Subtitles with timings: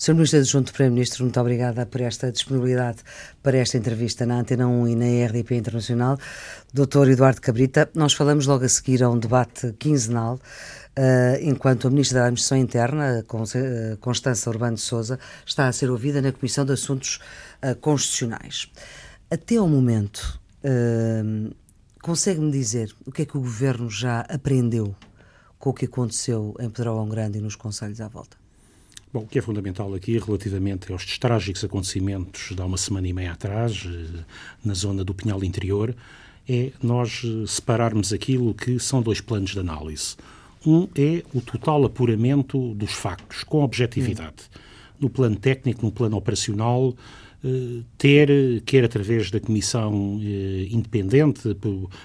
[0.00, 0.14] Sr.
[0.14, 3.00] Ministro Adjunto Primeiro-Ministro, muito obrigada por esta disponibilidade
[3.42, 6.16] para esta entrevista na Antena 1 e na RDP Internacional.
[6.72, 7.10] Dr.
[7.10, 12.20] Eduardo Cabrita, nós falamos logo a seguir a um debate quinzenal, uh, enquanto a Ministra
[12.20, 13.22] da Administração Interna,
[14.00, 17.20] Constança Urbano de Souza, está a ser ouvida na Comissão de Assuntos
[17.62, 18.72] uh, Constitucionais.
[19.30, 21.54] Até ao momento, uh,
[22.00, 24.96] consegue-me dizer o que é que o Governo já aprendeu
[25.58, 28.39] com o que aconteceu em Pedrógão Grande e nos conselhos à volta?
[29.12, 33.12] Bom, o que é fundamental aqui, relativamente aos trágicos acontecimentos de há uma semana e
[33.12, 33.84] meia atrás,
[34.64, 35.92] na zona do Pinhal Interior,
[36.48, 40.14] é nós separarmos aquilo que são dois planos de análise.
[40.64, 44.44] Um é o total apuramento dos factos, com objetividade.
[44.54, 44.58] Hum.
[45.00, 46.94] No plano técnico, no plano operacional,
[47.42, 51.56] eh, ter, quer através da Comissão eh, Independente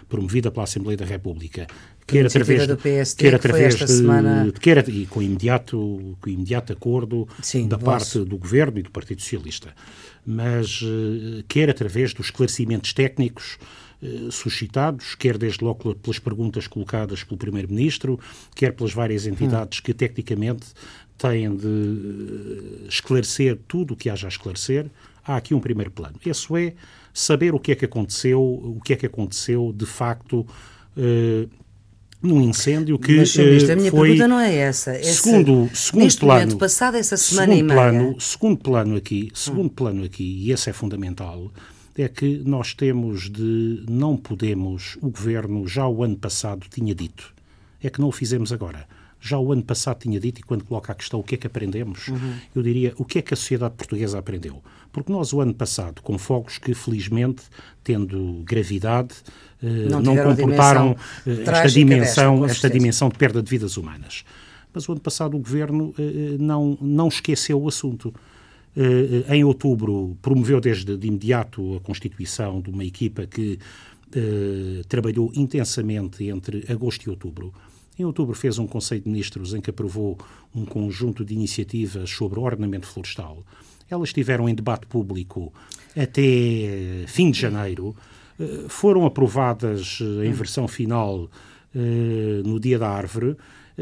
[0.08, 1.67] promovida pela Assembleia da República,
[2.05, 4.52] quer através do PST, quer através de, semana...
[4.59, 9.22] quer e com imediato com imediato acordo Sim, da parte do governo e do Partido
[9.22, 9.73] Socialista.
[10.26, 13.58] Mas eh, quer através dos esclarecimentos técnicos
[14.02, 18.20] eh, suscitados, quer desde logo pelas perguntas colocadas pelo Primeiro-Ministro,
[18.56, 20.67] quer pelas várias entidades que tecnicamente
[21.17, 24.88] têm de eh, esclarecer tudo o que haja a esclarecer,
[25.23, 26.16] há aqui um primeiro plano.
[26.26, 26.73] Esse é
[27.14, 30.45] saber o que é que aconteceu, o que é que aconteceu de facto
[32.21, 34.97] num incêndio que Mas, Ministro, a minha foi, pergunta não é essa.
[34.97, 37.80] Esse, segundo, segundo neste plano, momento, passada essa semana e meia...
[37.80, 39.75] Plano, segundo plano aqui, segundo hum.
[39.75, 41.52] plano aqui, e esse é fundamental,
[41.97, 47.33] é que nós temos de, não podemos, o Governo já o ano passado tinha dito,
[47.81, 48.88] é que não o fizemos agora.
[49.26, 51.48] Já o ano passado tinha dito, e quando coloca a questão o que é que
[51.48, 52.36] aprendemos, uhum.
[52.54, 54.62] eu diria o que é que a sociedade portuguesa aprendeu.
[54.92, 57.44] Porque nós, o ano passado, com fogos que, felizmente,
[57.84, 59.16] tendo gravidade,
[59.62, 60.95] eh, não, não comportaram
[61.26, 64.23] eh, esta dimensão, desta, esta dimensão de perda de vidas humanas.
[64.72, 68.14] Mas o ano passado o Governo eh, não, não esqueceu o assunto.
[69.30, 73.58] Em outubro, promoveu desde de imediato a constituição de uma equipa que
[74.89, 77.54] trabalhou intensamente entre agosto e outubro.
[77.98, 80.17] Em outubro fez um Conselho de Ministros em que aprovou
[80.54, 83.44] um conjunto de iniciativas sobre ordenamento florestal.
[83.89, 85.54] Elas estiveram em debate público
[85.95, 87.95] até fim de janeiro.
[88.39, 91.28] Eh, foram aprovadas eh, em versão final eh,
[92.43, 93.36] no dia da árvore.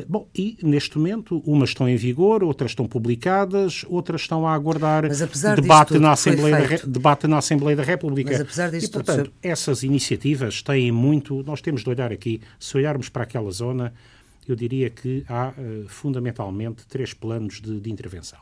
[0.07, 5.03] Bom, e neste momento umas estão em vigor, outras estão publicadas, outras estão a aguardar
[5.61, 8.31] debate na, Assembleia da, debate na Assembleia da República.
[8.31, 9.33] Mas apesar disto e, portanto, tudo...
[9.43, 11.43] essas iniciativas têm muito.
[11.43, 13.93] Nós temos de olhar aqui, se olharmos para aquela zona,
[14.47, 15.53] eu diria que há
[15.87, 18.39] fundamentalmente três planos de, de intervenção.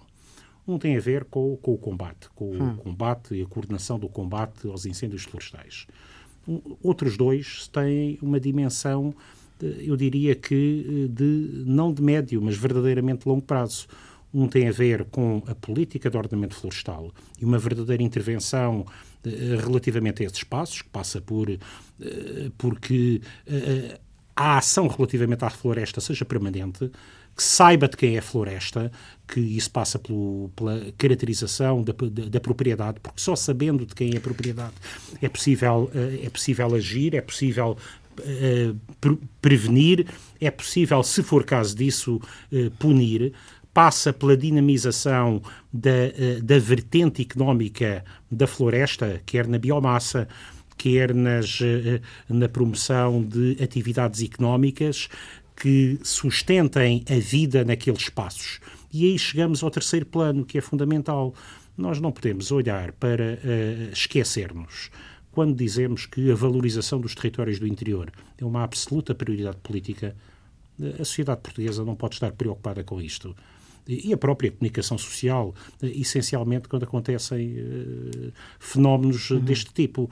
[0.68, 2.74] Um tem a ver com, com o combate, com hum.
[2.74, 5.88] o combate e a coordenação do combate aos incêndios florestais.
[6.48, 9.14] Um, outros dois têm uma dimensão,
[9.66, 13.88] eu diria que de não de médio, mas verdadeiramente longo prazo.
[14.34, 18.86] Um tem a ver com a política de ordenamento florestal e uma verdadeira intervenção
[19.26, 19.30] uh,
[19.62, 21.50] relativamente a esses espaços, que passa por
[22.58, 23.22] porque
[24.36, 26.90] a ação relativamente à floresta seja permanente,
[27.36, 28.92] que saiba de quem é a floresta,
[29.28, 34.14] que isso passa pelo, pela caracterização da, da, da, propriedade, porque só sabendo de quem
[34.14, 34.74] é a propriedade
[35.22, 37.78] é possível, eh, é possível agir, é possível
[39.00, 40.06] pre prevenir,
[40.40, 42.20] é possível, se for caso disso,
[42.52, 43.34] uh, punir.
[43.74, 45.42] Passa pela dinamização
[45.72, 50.28] da, uh, da vertente económica da floresta, quer na biomassa,
[50.78, 51.60] quer nas,
[52.28, 55.08] na promoção de atividades económicas,
[55.56, 58.60] que sustentem a vida naqueles espaços.
[58.92, 61.34] E aí chegamos ao terceiro plano, que é fundamental.
[61.78, 64.90] Nós não podemos olhar para uh, esquecermos
[65.32, 70.16] quando dizemos que a valorização dos territórios do interior é uma absoluta prioridade política.
[71.00, 73.36] A sociedade portuguesa não pode estar preocupada com isto
[73.88, 79.40] e a própria comunicação social, eh, essencialmente quando acontecem uh, fenómenos uhum.
[79.40, 80.10] deste tipo.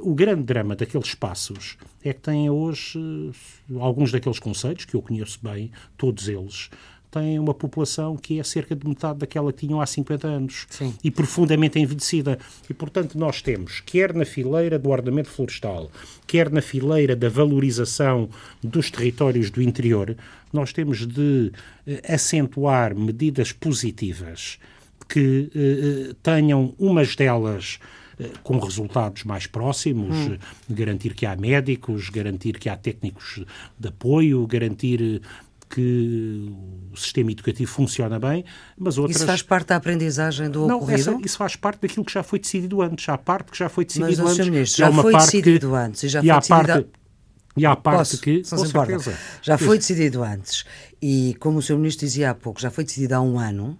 [0.00, 5.02] O grande drama daqueles espaços é que têm hoje uh, alguns daqueles conceitos, que eu
[5.02, 6.70] conheço bem, todos eles,
[7.10, 10.94] têm uma população que é cerca de metade daquela que tinham há 50 anos Sim.
[11.02, 12.38] e profundamente envelhecida.
[12.68, 15.90] E, portanto, nós temos, quer na fileira do ordenamento florestal,
[16.26, 18.28] quer na fileira da valorização
[18.62, 20.16] dos territórios do interior,
[20.52, 21.52] nós temos de
[21.86, 24.58] eh, acentuar medidas positivas
[25.08, 27.78] que eh, eh tenham umas delas
[28.20, 30.36] eh, com resultados mais próximos, hum.
[30.68, 33.44] garantir que há médicos, garantir que há técnicos
[33.78, 35.22] de apoio, garantir
[35.68, 36.52] que
[36.92, 38.44] o sistema educativo funciona bem,
[38.76, 39.16] mas outras...
[39.16, 41.00] Isso faz parte da aprendizagem do não, ocorrido?
[41.00, 43.08] Essa, isso faz parte daquilo que já foi decidido antes.
[43.08, 44.48] Há parte que já foi decidido mas, antes.
[44.48, 46.66] Ministro, já, já foi decidido que, antes e já e foi decidido...
[46.66, 46.88] Parte,
[47.56, 48.42] e há parte Posso, que.
[48.42, 49.12] Com
[49.42, 50.64] Já foi decidido antes.
[51.02, 51.76] E, como o Sr.
[51.76, 53.76] Ministro dizia há pouco, já foi decidido há um ano.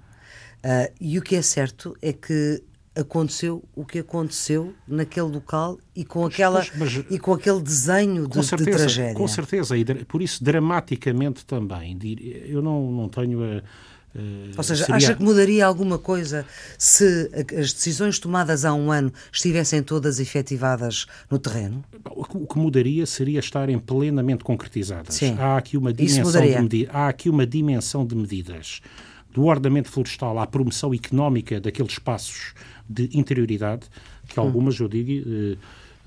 [0.65, 2.61] Uh, e o que é certo é que
[2.99, 8.27] aconteceu o que aconteceu naquele local e com, aquela, mas, mas, e com aquele desenho
[8.27, 9.15] de, certeza, de, tragédia.
[9.15, 11.97] Com certeza, e por isso dramaticamente também.
[12.47, 13.63] Eu não, não tenho a.
[14.57, 14.97] Ou seja, seria...
[14.97, 16.45] acha que mudaria alguma coisa
[16.77, 21.85] se as decisões tomadas há um ano estivessem todas efetivadas no terreno?
[22.11, 25.15] O que mudaria seria estarem plenamente concretizadas.
[25.15, 25.37] Sim.
[25.39, 26.89] Há aqui uma dimensão de.
[26.91, 28.81] Há aqui uma dimensão de medidas
[29.33, 32.55] do ordenamento florestal à promoção económica daqueles espaços
[32.89, 33.87] de interioridade,
[34.27, 35.57] que algumas, eu digo, eh,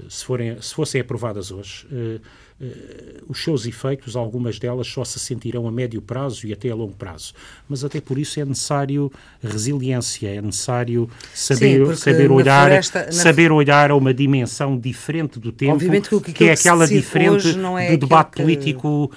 [0.10, 2.19] se, forem, se fossem aprovadas hoje, eh,
[2.60, 6.75] eh, os seus efeitos, algumas delas só se sentirão a médio prazo e até a
[6.75, 7.33] longo prazo.
[7.68, 9.12] Mas até por isso é necessário
[9.44, 13.12] resiliência, é necessário saber, Sim, saber olhar, floresta, na...
[13.12, 17.50] saber olhar a uma dimensão diferente do tempo, Obviamente que, que, que é aquela diferente
[17.80, 18.42] é do debate que...
[18.42, 19.12] político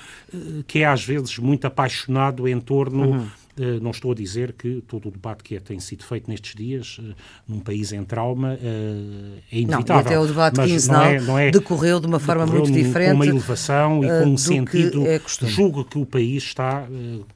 [0.66, 3.43] que é às vezes muito apaixonado em torno uhum
[3.80, 6.98] não estou a dizer que todo o debate que é, tem sido feito nestes dias,
[7.00, 7.14] eh,
[7.46, 9.94] num país em trauma, eh, é inevitável.
[9.94, 13.10] Não, até o debate quinzenal não é, não é, decorreu de uma forma muito diferente.
[13.10, 15.06] Com uma elevação e com um sentido.
[15.06, 16.86] É julgo que o país está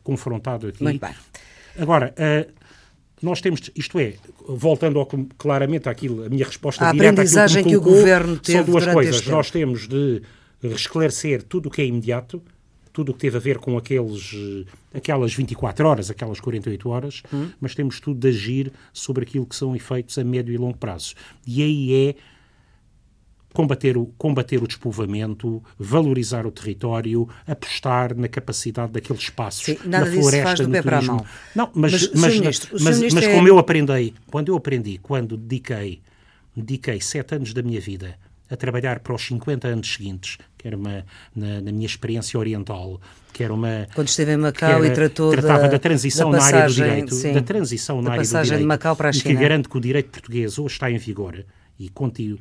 [0.02, 0.82] confrontado aqui.
[0.82, 1.14] Muito bem.
[1.78, 2.12] Agora,
[3.22, 4.14] nós temos, isto é,
[4.48, 5.06] voltando ao,
[5.36, 8.64] claramente àquilo, a minha resposta a direta aprendizagem que, colocou, que o governo teve são
[8.66, 9.26] duas coisas.
[9.26, 10.22] Nós temos de
[10.62, 12.42] esclarecer tudo o que é imediato,
[12.98, 14.34] tudo o que teve a ver com aqueles,
[14.92, 17.48] aquelas 24 horas, aquelas 48 horas, hum.
[17.60, 21.14] mas temos tudo de agir sobre aquilo que são efeitos a médio e longo prazo.
[21.46, 22.14] E aí é
[23.54, 30.04] combater o, combater o despovoamento, valorizar o território, apostar na capacidade daqueles espaços, Sim, na
[30.04, 31.24] floresta, no turismo.
[31.54, 33.32] Não, mas, mas, mas, ministro, mas, mas é...
[33.32, 36.02] como eu aprendi, quando eu aprendi, quando dediquei,
[36.56, 38.18] dediquei sete anos da minha vida
[38.50, 41.04] a trabalhar para os 50 anos seguintes, que era uma,
[41.34, 43.00] na, na minha experiência oriental,
[43.32, 43.86] que era uma...
[43.94, 46.68] Quando esteve em Macau era, e tratou Tratava da, da transição da passagem, na área
[46.68, 49.32] do direito, sim, da transição na área do direito, de Macau para a China.
[49.32, 51.44] e que garante que o direito português hoje está em vigor,
[51.78, 52.38] e contigo,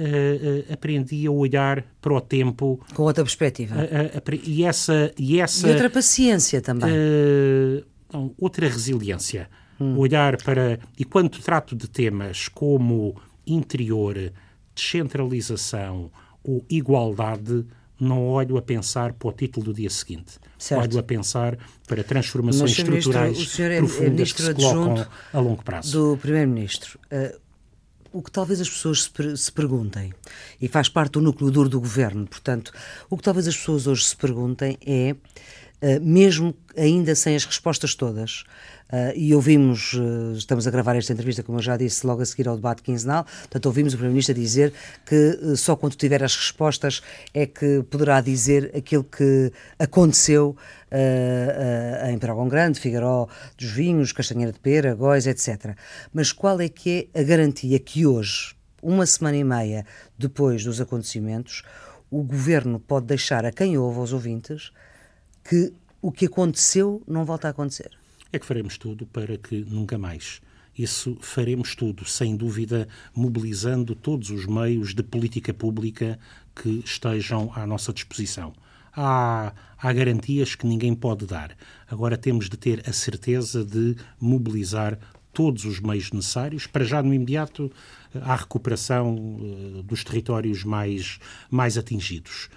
[0.00, 3.76] uh, uh, aprendi a olhar para o tempo com outra perspectiva.
[3.76, 6.90] uh, e essa e essa e outra paciência também.
[8.12, 9.48] não, outra resiliência.
[9.80, 9.96] Hum.
[9.96, 13.16] olhar para e quando trato de temas como
[13.46, 14.30] interior
[14.80, 16.10] descentralização
[16.42, 17.66] ou igualdade,
[17.98, 20.38] não olho a pensar para o título do dia seguinte.
[20.58, 20.82] Certo.
[20.82, 25.40] Olho a pensar para transformações Mas, estruturais ministro, é, profundas é que se colocam a
[25.40, 26.12] longo prazo.
[26.12, 27.38] Do Primeiro-Ministro, uh,
[28.12, 30.12] o que talvez as pessoas se, se, perguntem,
[30.60, 32.72] e faz parte do núcleo duro do governo, portanto,
[33.08, 35.14] o que talvez as pessoas hoje se perguntem é,
[36.02, 38.44] mesmo ainda sem as respostas todas,
[38.90, 42.26] Uh, e ouvimos, uh, estamos a gravar esta entrevista, como eu já disse, logo a
[42.26, 44.72] seguir ao debate quinzenal, portanto, ouvimos o Primeiro-Ministro dizer
[45.06, 47.00] que uh, só quando tiver as respostas
[47.32, 50.56] é que poderá dizer aquilo que aconteceu
[52.12, 55.76] em Peragão Grande, Figueiró dos Vinhos, Castanheira de Pera, Góis, etc.
[56.12, 59.86] Mas qual é que é a garantia que hoje, uma semana e meia
[60.18, 61.62] depois dos acontecimentos,
[62.10, 64.72] o Governo pode deixar a quem ouve, aos ouvintes,
[65.50, 67.90] que o que aconteceu não volta a acontecer?
[68.32, 70.40] é que faremos tudo para que nunca mais.
[70.76, 76.18] Isso faremos tudo, sem dúvida, mobilizando todos os meios de política pública
[76.54, 78.52] que estejam à nossa disposição.
[78.94, 81.56] Há, há garantias que ninguém pode dar.
[81.88, 84.98] Agora temos de ter a certeza de mobilizar
[85.32, 87.70] todos os meios necessários para já no imediato
[88.22, 91.18] à recuperação uh, dos territórios mais,
[91.50, 92.48] mais atingidos.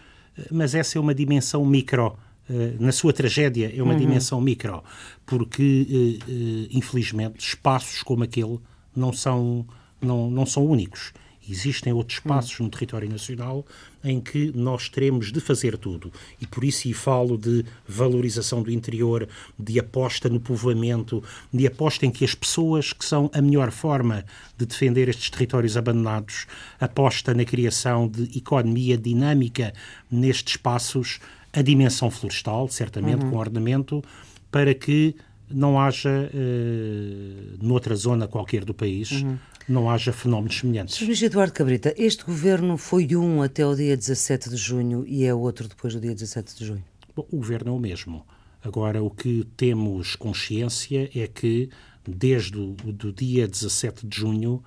[0.52, 2.33] Mas essa é uma dimensão micro eh,
[2.80, 4.00] na sua tragédia é uma uhum.
[4.00, 4.84] dimensão micro,
[5.26, 8.60] porque, eh, eh, infelizmente, espaços como aquele
[8.96, 9.66] não são,
[10.02, 11.14] não, não são únicos.
[11.48, 13.66] Existem outros espaços no território nacional
[14.02, 16.12] em que nós teremos de fazer tudo.
[16.40, 19.28] E por isso e falo de valorização do interior,
[19.60, 21.22] de aposta no povoamento,
[21.54, 24.26] de aposta em que as pessoas, que são a melhor forma
[24.58, 26.48] de defender estes territórios abandonados,
[26.80, 29.74] aposta na criação de economia dinâmica
[30.10, 31.20] nestes espaços,
[31.54, 33.32] a dimensão florestal, certamente, uhum.
[33.32, 34.04] com ornamento,
[34.50, 35.16] para que
[35.50, 39.38] não haja, uh, noutra zona qualquer do país, uhum.
[39.70, 40.96] não haja fenómenos semelhantes.
[40.96, 41.06] Sr.
[41.06, 45.34] Luís Eduardo Cabrita, este governo foi um até o dia 17 de junho e é
[45.34, 46.84] outro depois do dia 17 de junho?
[47.16, 48.26] Bom, o governo é o mesmo.
[48.64, 51.70] Agora, o que temos consciência é que,
[52.08, 54.64] desde o do dia 17 de junho,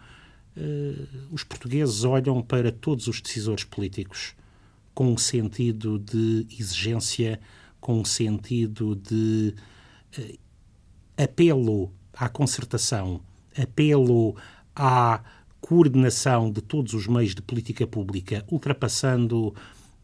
[0.56, 4.36] uh, os portugueses olham para todos os decisores políticos
[4.96, 7.38] com um sentido de exigência,
[7.78, 9.54] com um sentido de
[10.18, 10.38] uh,
[11.18, 13.20] apelo à concertação,
[13.54, 14.34] apelo
[14.74, 15.22] à
[15.60, 19.54] coordenação de todos os meios de política pública, ultrapassando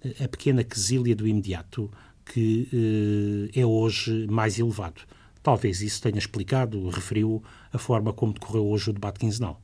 [0.04, 1.90] eh, a pequena quesilha do imediato,
[2.26, 5.00] que uh, é hoje mais elevado.
[5.42, 9.58] Talvez isso tenha explicado, referiu a forma como decorreu hoje o debate quinzenal.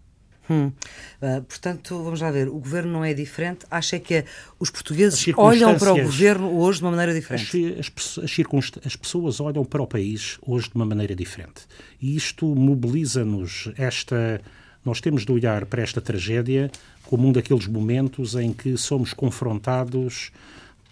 [0.51, 0.73] Hum.
[1.21, 3.67] Uh, portanto, vamos lá ver, o governo não é diferente.
[3.71, 4.25] Acha que
[4.59, 7.77] os portugueses olham para o governo hoje de uma maneira diferente?
[7.79, 11.63] As, as, as, pessoas olham para o país hoje de uma maneira diferente.
[12.01, 14.41] E isto mobiliza-nos esta.
[14.85, 16.71] Nós temos de olhar para esta tragédia
[17.05, 20.31] como um daqueles momentos em que somos confrontados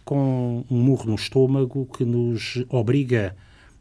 [0.04, 3.34] com um murro no estômago que nos obriga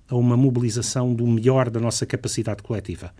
[0.08, 3.14] a uma mobilização do melhor da nossa capacidade coletiva.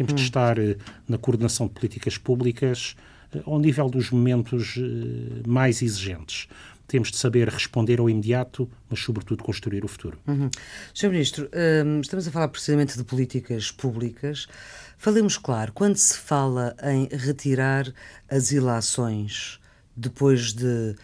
[0.00, 0.16] Temos hum.
[0.16, 2.96] de estar eh, na coordenação de políticas públicas
[3.34, 6.48] eh, ao nível dos momentos eh, mais exigentes.
[6.86, 10.18] Temos de saber responder ao imediato, mas, sobretudo, construir o futuro.
[10.26, 10.48] Uhum.
[10.94, 11.10] Sr.
[11.10, 11.50] Ministro,
[11.84, 14.48] hum, estamos a falar precisamente de políticas públicas.
[14.96, 17.92] Falemos claro, quando se fala em retirar
[18.28, 19.60] as ilações
[19.94, 20.96] depois de,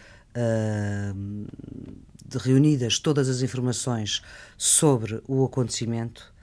[1.15, 1.45] hum,
[2.25, 4.23] de reunidas todas as informações
[4.57, 6.33] sobre o acontecimento,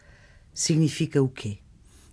[0.54, 1.58] significa o quê?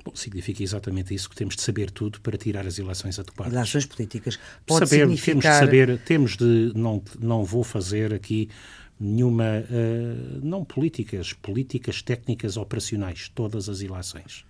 [0.04, 3.54] Bom, significa exatamente isso, que temos de saber tudo para tirar as eleições adequadas.
[3.54, 4.40] Eleições políticas.
[4.66, 5.34] Pode saber, significar...
[5.34, 8.50] Temos de saber, temos de, não, não vou fazer aqui
[9.00, 14.46] nenhuma, uh, não políticas, políticas técnicas operacionais, todas as eleições.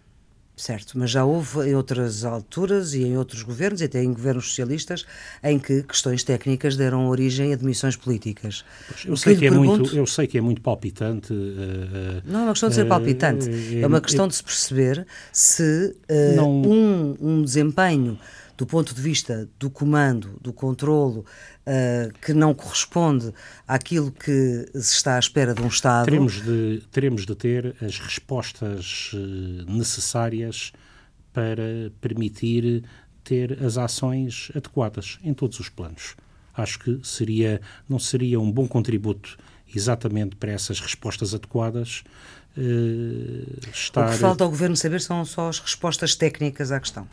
[0.62, 4.46] Certo, mas já houve em outras alturas e em outros governos, e até em governos
[4.50, 5.08] socialistas,
[5.44, 8.64] em que questões técnicas deram origem a demissões políticas.
[8.88, 9.80] Pois, eu, sei que, que é pergunto...
[9.80, 11.34] muito, eu sei que é muito palpitante.
[11.34, 15.08] Uh, não é uma questão de ser palpitante, uh, é uma questão de se perceber
[15.34, 15.96] se
[16.36, 16.62] não...
[16.62, 18.20] um, um desempenho
[18.58, 21.26] do ponto de vista do comando, do controlo,
[21.66, 23.34] uh, que não corresponde
[23.68, 26.06] àquilo que se está à espera de um Estado.
[26.06, 30.72] Teremos de, teremos de ter as respostas uh, necessárias
[31.34, 32.84] para permitir
[33.24, 36.16] ter as ações adequadas em todos os planos.
[36.54, 39.38] Acho que seria, não seria um bom contributo
[39.74, 42.04] exatamente para essas respostas adequadas.
[43.74, 44.10] Estar...
[44.10, 47.08] O que falta ao Governo saber são só as respostas técnicas à questão.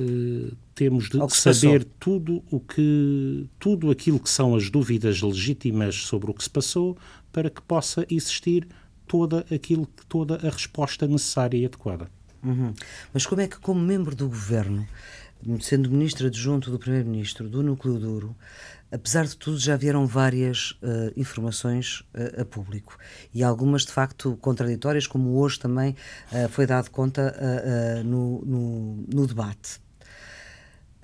[0.00, 6.30] Uh, temos de saber tudo o que tudo aquilo que são as dúvidas legítimas sobre
[6.30, 6.96] o que se passou
[7.32, 8.68] para que possa existir
[9.08, 12.08] toda aquilo toda a resposta necessária e adequada.
[12.44, 12.72] Uhum.
[13.12, 14.86] Mas como é que como membro do governo,
[15.60, 18.36] sendo ministro adjunto do primeiro-ministro do núcleo duro,
[18.92, 22.96] apesar de tudo já vieram várias uh, informações uh, a público
[23.34, 25.96] e algumas de facto contraditórias, como hoje também
[26.50, 27.34] foi dado conta
[28.04, 29.80] no, no, no debate.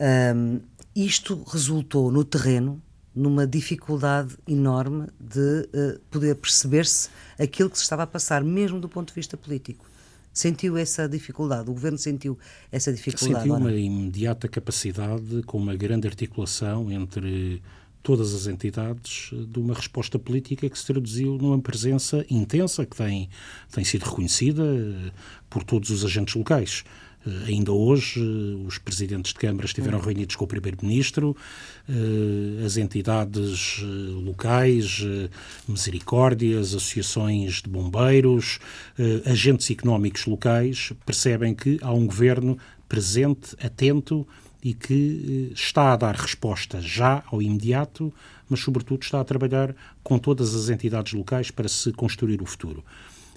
[0.01, 0.61] Um,
[0.95, 2.83] isto resultou no terreno
[3.15, 7.09] numa dificuldade enorme de uh, poder perceber-se
[7.39, 9.87] aquilo que se estava a passar, mesmo do ponto de vista político.
[10.33, 11.71] Sentiu essa dificuldade?
[11.71, 12.37] O governo sentiu
[12.73, 13.45] essa dificuldade?
[13.45, 17.63] Sentiu uma imediata capacidade, com uma grande articulação entre
[18.03, 23.31] todas as entidades, de uma resposta política que se traduziu numa presença intensa que tem,
[23.73, 25.11] tem sido reconhecida eh,
[25.49, 26.85] por todos os agentes locais.
[27.27, 30.05] Eh, ainda hoje, eh, os presidentes de Câmara estiveram uhum.
[30.05, 31.37] reunidos com o Primeiro-Ministro,
[31.89, 33.81] eh, as entidades
[34.25, 35.05] locais,
[35.67, 38.59] misericórdias, associações de bombeiros,
[39.25, 44.27] agentes económicos locais percebem que há um governo presente, atento
[44.63, 48.13] e que está a dar resposta já ao imediato,
[48.49, 52.85] mas, sobretudo, está a trabalhar com todas as entidades locais para se construir o futuro.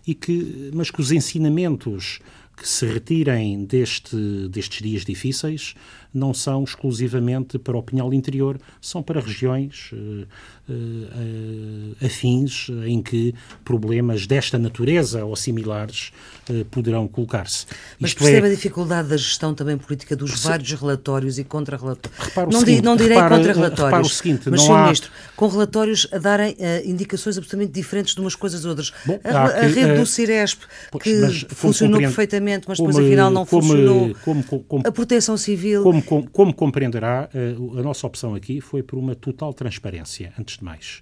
[0.06, 2.20] E que, mas que os ensinamentos
[2.58, 4.18] que se retirem deste,
[4.50, 5.76] destes dias difíceis
[6.18, 10.28] não são exclusivamente para o Pinhal Interior, são para regiões uh,
[10.68, 16.12] uh, afins em que problemas desta natureza ou similares
[16.50, 17.68] uh, poderão colocar-se.
[18.00, 18.52] Mas Isto percebe é...
[18.52, 20.48] a dificuldade da gestão também política dos Perce...
[20.48, 22.54] vários relatórios e contra-relatórios.
[22.54, 24.72] Não, seguinte, não direi contra-relatórios, o seguinte, mas, Sr.
[24.72, 24.84] Há...
[24.86, 28.92] Ministro, com relatórios a darem indicações absolutamente diferentes de umas coisas a outras.
[29.06, 30.62] Bom, a, a, rede do Ciresp,
[31.02, 34.16] que funcionou perfeitamente, mas depois afinal não como, funcionou.
[34.24, 38.98] Como, como, a proteção civil como, como compreenderá, eh, a nossa opção aqui foi por
[38.98, 41.01] uma total transparência, antes de mais.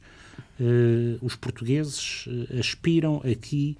[0.59, 3.77] Eh, os portugueses eh, aspiram aqui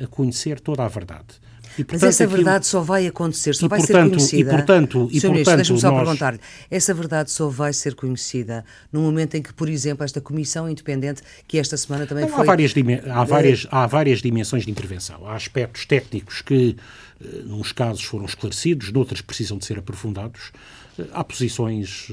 [0.00, 1.40] a conhecer toda a verdade.
[1.78, 2.70] E, portanto, Mas essa verdade aquilo...
[2.70, 4.50] só vai acontecer, só vai portanto, ser conhecida.
[4.50, 6.00] E portanto, e portanto deixa-me só nós...
[6.00, 6.38] perguntar
[6.70, 11.22] essa verdade só vai ser conhecida no momento em que, por exemplo, esta comissão independente,
[11.46, 12.42] que esta semana também Não, foi.
[12.42, 12.74] Há várias,
[13.10, 15.26] há, várias, há várias dimensões de intervenção.
[15.26, 16.76] Há aspectos técnicos que,
[17.20, 20.52] eh, nos casos, foram esclarecidos, noutros precisam de ser aprofundados.
[20.98, 22.08] Eh, há posições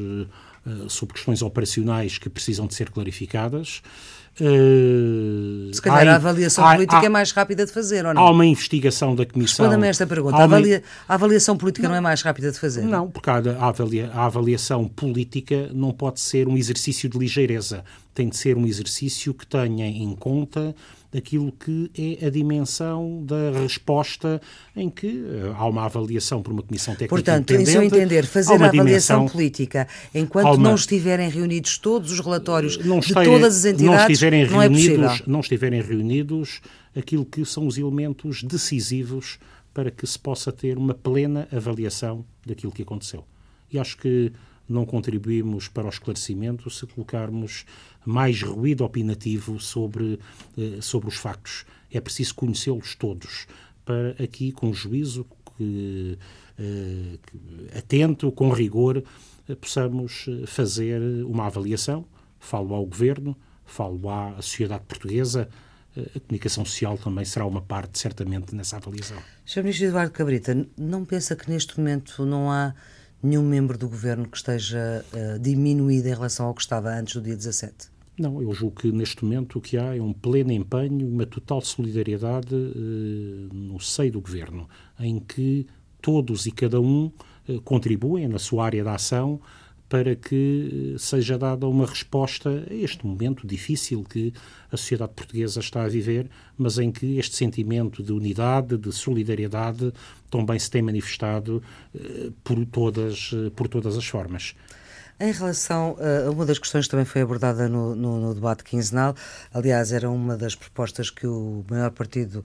[0.65, 3.82] eh, sobre questões operacionais que precisam de ser clarificadas.
[4.39, 8.13] Uh, Se calhar há, a avaliação há, política há, é mais rápida de fazer, ou
[8.13, 8.22] não?
[8.22, 9.65] Há uma investigação da Comissão.
[9.65, 10.38] Responda-me esta pergunta.
[10.38, 12.84] A, avalia, a, avaliação política não, não, é mais rápida de fazer?
[12.84, 17.84] Não, porque a, avalia, a avaliação política não pode ser um exercício de ligeireza.
[18.13, 20.74] Tem de ser um exercício que tenha em conta
[21.12, 21.91] daquilo que
[22.22, 24.41] é a dimensão da resposta
[24.75, 28.62] em que uh, há uma avaliação por uma comissão técnica Portanto, em seu entender, fazer
[28.62, 33.84] a avaliação política enquanto uma, não estiverem reunidos todos os relatórios de todas as entidades,
[33.84, 36.62] não, estiverem não reunidos, é Não estiverem reunidos
[36.96, 39.38] aquilo que são os elementos decisivos
[39.74, 43.25] para que se possa ter uma plena avaliação daquilo que aconteceu.
[43.72, 44.32] E acho que
[44.72, 47.66] não contribuímos para o esclarecimento se colocarmos
[48.06, 50.20] mais ruído opinativo sobre,
[50.58, 51.66] eh, sobre os factos.
[51.92, 53.48] É preciso conhecê-los todos
[53.86, 55.25] para aqui, com juízo,
[55.58, 56.18] que,
[56.58, 59.04] eh, que, atento, com rigor,
[59.48, 62.06] eh, possamos fazer uma avaliação.
[62.40, 65.48] Falo ao Governo, falo à sociedade portuguesa,
[65.94, 69.18] a comunicação social também será uma parte, certamente, nessa avaliação.
[69.46, 69.62] Sr.
[69.62, 72.74] Ministro Eduardo Cabrita, não pensa que neste momento não há
[73.24, 77.22] nenhum membro do governo que esteja uh, diminuído em relação ao que estava antes do
[77.22, 77.90] dia 17?
[78.18, 81.62] Não, eu julgo que neste momento o que há é um pleno empenho, uma total
[81.62, 84.68] solidariedade uh, no seio do governo,
[85.00, 85.66] em que
[86.01, 87.12] todos e cada um
[87.48, 89.40] uh, contribuem na sua área de ação
[89.91, 94.31] para que seja dada uma resposta a este momento difícil que
[94.71, 99.91] a sociedade portuguesa está a viver, mas em que este sentimento de unidade, de solidariedade,
[100.29, 101.62] também se tem manifestado
[101.93, 104.55] eh, por, todas, eh, por todas as formas.
[105.22, 109.13] Em relação a uma das questões que também foi abordada no, no, no, debate quinzenal,
[109.54, 112.44] aliás, era uma das propostas que o maior partido,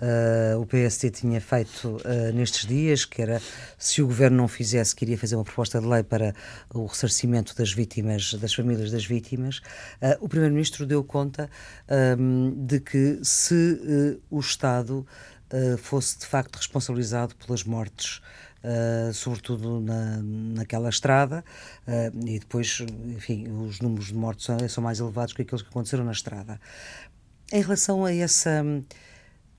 [0.00, 3.40] uh, o PSD, tinha feito uh, nestes dias, que era
[3.78, 6.34] se o governo não fizesse, queria fazer uma proposta de lei para
[6.74, 9.58] o ressarcimento das vítimas, das famílias das vítimas.
[10.02, 11.48] Uh, o primeiro-ministro deu conta
[12.18, 15.06] um, de que se o Estado
[15.78, 18.20] fosse de facto responsabilizado pelas mortes
[18.62, 21.44] uh, sobretudo na, naquela estrada,
[21.86, 25.68] uh, e depois, enfim, os números de mortos são, são, mais elevados que aqueles que
[25.68, 26.60] aconteceram na estrada.
[27.52, 28.62] Em relação a essa.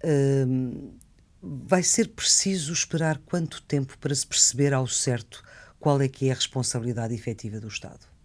[0.03, 0.97] Uh,
[1.41, 5.43] vai ser preciso esperar quanto tempo para se perceber ao certo
[5.79, 8.16] qual é que é a responsabilidade efetiva do Estado?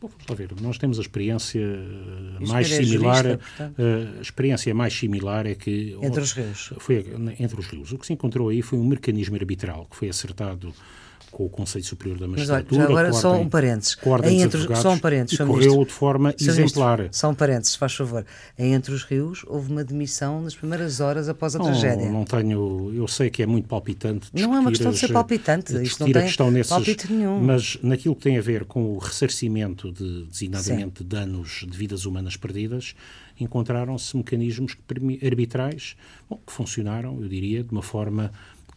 [0.00, 0.50] Bom, vamos lá ver.
[0.60, 1.60] Nós temos a experiência
[2.40, 3.24] mais é similar.
[3.24, 3.72] Jurista,
[4.18, 5.96] a experiência mais similar é que.
[6.02, 6.72] Entre os rios.
[6.78, 7.04] Foi
[7.38, 7.92] entre os rios.
[7.92, 10.74] O que se encontrou aí foi um mecanismo arbitral que foi acertado
[11.30, 12.66] com o Conselho Superior da Magistratura.
[12.70, 13.96] Mas olha, já agora só um parênteses.
[14.24, 15.38] Em entre, só um parênteses.
[15.38, 17.08] E correu de forma exemplar.
[17.12, 18.24] Só um parênteses, faz favor.
[18.58, 22.10] Em Entre os Rios houve uma demissão nas primeiras horas após a não, tragédia.
[22.10, 22.92] Não tenho...
[22.94, 25.72] Eu sei que é muito palpitante Não é uma questão de ser palpitante.
[25.82, 27.40] Isto não tem nesses, palpite nenhum.
[27.40, 31.08] Mas naquilo que tem a ver com o ressarcimento de, designadamente, Sim.
[31.08, 32.94] danos de vidas humanas perdidas,
[33.38, 34.76] encontraram-se mecanismos
[35.24, 35.96] arbitrais
[36.28, 38.30] bom, que funcionaram, eu diria, de uma forma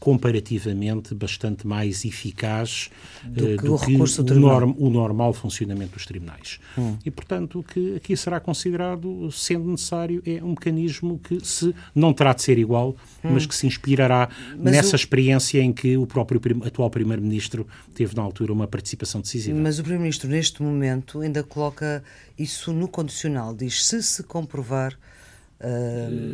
[0.04, 2.89] comparativamente bastante mais eficaz
[3.24, 6.60] do uh, que, do o, que o, norm, o, normal funcionamento dos tribunais.
[6.78, 6.98] Hum.
[7.06, 12.12] E, portanto, o que aqui será considerado, sendo necessário, é um mecanismo que se não
[12.12, 13.30] terá de ser igual, hum.
[13.32, 14.96] mas que se inspirará mas nessa o...
[14.98, 19.58] experiência em que o próprio prim atual Primeiro-Ministro teve, na altura, uma participação decisiva.
[19.58, 22.04] Mas o Primeiro-Ministro, neste momento, ainda coloca
[22.38, 24.98] isso no condicional, diz se se comprovar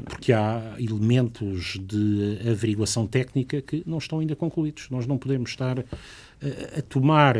[0.05, 4.89] porque há elementos de averiguação técnica que não estão ainda concluídos.
[4.89, 7.35] Nós não podemos estar a, a tomar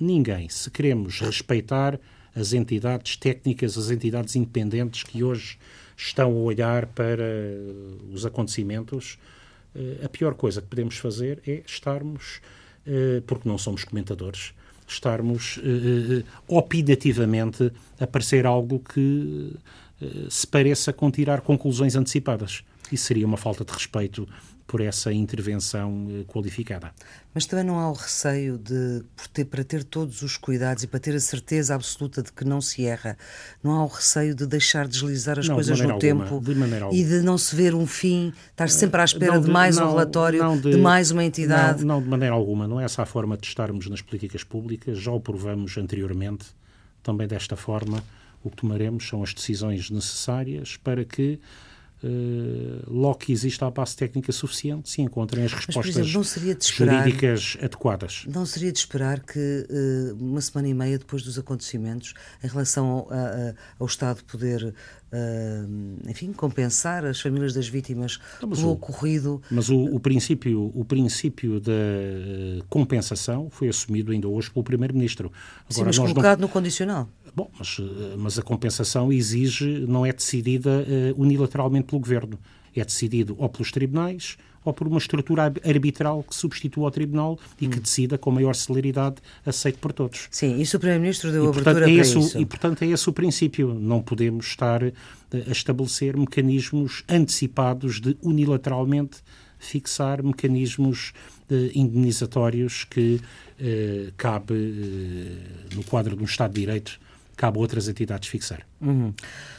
[0.00, 1.98] ninguém, se queremos respeitar
[2.34, 5.58] as entidades técnicas, as entidades independentes que hoje
[5.96, 7.24] estão a olhar para
[8.12, 9.18] os acontecimentos,
[10.04, 12.40] a pior coisa que podemos fazer é estarmos,
[13.26, 14.52] porque não somos comentadores,
[14.86, 15.58] estarmos
[16.46, 19.58] opinativamente a parecer algo que eh,
[20.30, 22.62] se pareça com tirar conclusões antecipadas.
[22.90, 24.26] Isso seria uma falta de respeito
[24.68, 26.92] por essa intervenção eh, qualificada.
[27.32, 31.00] Mas também não há o receio de, ter, para ter todos os cuidados e para
[31.00, 33.16] ter a certeza absoluta de que não se erra,
[33.64, 36.52] não há o receio de deixar deslizar as não, coisas no alguma, tempo de
[36.92, 39.78] e de não se ver um fim, estar sempre à espera não, de, de, mais
[39.78, 41.82] não, um relatório, de, de, mais uma entidade?
[41.82, 42.68] Não, de maneira alguma.
[42.68, 44.98] Não é essa a forma de estarmos nas políticas públicas.
[44.98, 46.44] Já o provamos anteriormente,
[47.02, 48.04] também desta forma
[48.48, 51.38] o que tomaremos são as decisões necessárias para que
[52.00, 57.02] Uh, logo que exista a base técnica suficiente, se encontrem as respostas Mas, exemplo, esperar,
[57.02, 58.24] jurídicas adequadas.
[58.32, 62.86] Não seria de esperar que uh, uma semana e meia depois dos acontecimentos, em relação
[62.86, 68.72] ao, a, ao Estado poder, uh, enfim, compensar as famílias das vítimas não, pelo o,
[68.74, 69.42] ocorrido...
[69.50, 71.72] Mas o, o, princípio, o princípio da
[72.68, 75.32] compensação foi assumido ainda hoje pelo Primeiro-Ministro.
[75.68, 76.46] Sim, mas colocado não...
[76.46, 77.08] no condicional.
[77.34, 80.84] Bom, mas, eh, mas a compensação exige, não é decidida
[81.16, 82.38] uh, unilateralmente pelo Governo.
[82.74, 87.66] É decidido ou pelos tribunais ou por uma estrutura arbitral que substitua o Tribunal e
[87.66, 87.80] que hum.
[87.80, 90.28] decida com maior celeridade, aceito por todos.
[90.30, 92.38] Sim, e o Primeiro-Ministro deu e, portanto, abertura é para esse, isso.
[92.38, 93.74] E, portanto, é esse o princípio.
[93.74, 94.92] Não podemos estar eh,
[95.32, 99.18] a estabelecer mecanismos antecipados de unilateralmente
[99.58, 101.12] fixar mecanismos
[101.50, 103.20] eh, indenizatórios que
[103.58, 107.00] eh, cabe, eh, no quadro de um Estado de Direito,
[107.38, 108.66] cabe a outras entidades fixar.
[108.80, 109.14] Uhum.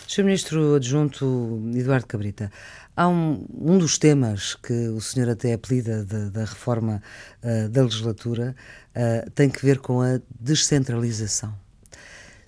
[0.06, 0.24] Sr.
[0.24, 2.52] Ministro Adjunto Eduardo Cabrita,
[2.96, 7.02] há um, um dos temas que o senhor até apelida da, reforma
[7.42, 8.54] uh, da legislatura
[8.94, 11.56] uh, tem que ver com a descentralização.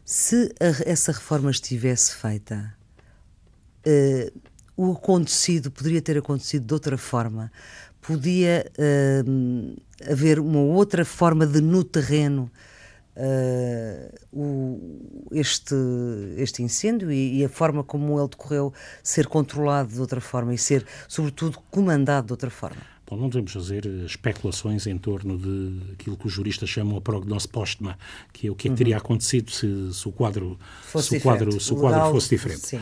[0.03, 2.75] Se a, essa reforma estivesse feita,
[3.87, 4.41] uh,
[4.75, 7.51] o acontecido poderia ter acontecido de outra forma,
[8.01, 8.65] podia
[10.09, 12.51] haver uma outra forma de no terreno
[13.15, 15.75] uh, o, este,
[16.37, 20.57] este incêndio e, e, a forma como ele decorreu ser controlado de outra forma e
[20.57, 22.81] ser, sobretudo, comandado de outra forma?
[23.11, 27.45] Bom, não devemos fazer especulações em torno de aquilo que os juristas chamam a prognose
[27.45, 27.99] póstuma,
[28.31, 29.01] que é o que, é que teria uhum.
[29.01, 32.65] acontecido se, se, o quadro fosse se o quadro, se o quadro fosse diferente.
[32.65, 32.79] Sim.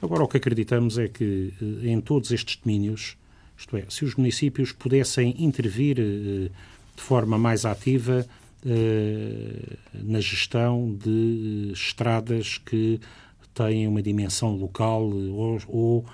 [0.00, 3.16] Agora, o que acreditamos é que eh, em todos estes domínios,
[3.56, 6.50] isto é, se os municípios pudessem intervir eh,
[6.94, 8.45] de forma mais ativa, eh,
[9.94, 13.00] na gestão de estradas que
[13.56, 16.04] têm uma dimensão local eh, ou, ou,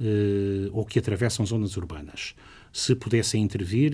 [0.00, 2.34] eh, ou que atravessam zonas urbanas.
[2.72, 3.92] Se pudessem intervir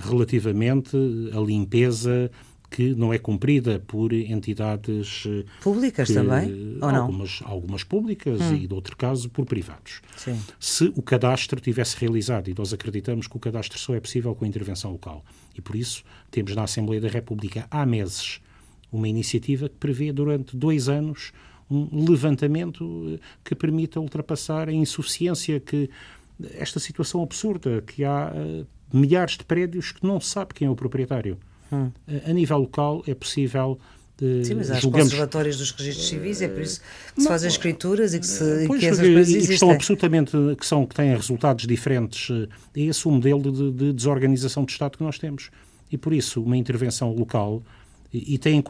[0.00, 0.96] relativamente
[1.32, 2.28] à limpeza
[2.74, 5.22] que não é cumprida por entidades
[5.62, 8.56] públicas que, também ou não algumas algumas públicas hum.
[8.56, 10.36] e de outro caso por privados Sim.
[10.58, 14.44] se o cadastro tivesse realizado e nós acreditamos que o cadastro só é possível com
[14.44, 18.40] a intervenção local e por isso temos na Assembleia da República há meses
[18.90, 21.32] uma iniciativa que prevê durante dois anos
[21.70, 25.88] um levantamento que permita ultrapassar a insuficiência que
[26.54, 28.32] esta situação absurda que há
[28.92, 31.38] milhares de prédios que não sabe quem é o proprietário
[31.74, 31.90] Hum.
[32.26, 33.78] A nível local é possível
[34.16, 35.08] de, Sim, mas há julgamos...
[35.08, 36.80] conservatórios dos registros civis, é por isso
[37.14, 39.46] que se fazem escrituras e que, se, pois, que essas coisas existem.
[39.46, 42.30] Que estão absolutamente, que, são, que têm resultados diferentes.
[42.76, 45.50] É esse o modelo de, de, desorganização de Estado que nós temos.
[45.90, 47.62] E por isso, uma intervenção local
[48.12, 48.62] e, e, tem,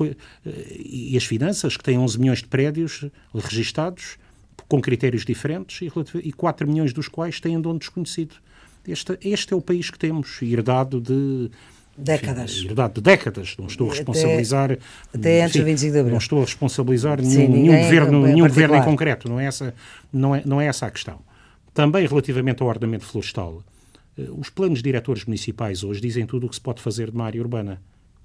[0.47, 4.17] e as finanças, que têm 11 milhões de prédios registados,
[4.67, 8.37] com critérios diferentes, e, e 4 milhões dos quais têm dono desconhecido.
[8.89, 11.51] Este, este é o país que temos, herdado de
[11.97, 12.53] Décadas.
[12.53, 13.57] Enfim, herdade de décadas.
[13.59, 14.73] Não estou a responsabilizar.
[14.73, 16.13] Até, até antes do 25 de abril.
[16.13, 19.29] Não estou a responsabilizar nenhum, nenhum governo, nenhum governo em concreto.
[19.29, 19.75] Não é, essa,
[20.13, 21.21] não, é, não é essa a questão.
[21.73, 23.63] Também relativamente ao ordenamento florestal,
[24.19, 27.27] eh, os planos diretores municipais hoje dizem tudo o que se pode fazer de uma
[27.27, 27.81] área urbana,